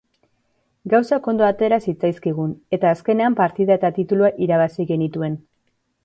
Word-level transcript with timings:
Gauzak 0.91 1.27
ondo 1.31 1.43
atera 1.47 1.77
zitzaizkigun 1.91 2.55
eta 2.77 2.93
azkenean 2.93 3.35
partida 3.41 3.75
eta 3.81 3.91
titulua 3.99 4.31
irabazi 4.47 4.87
genituen. 4.93 5.37